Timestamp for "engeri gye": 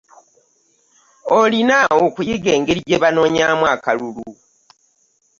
2.57-2.97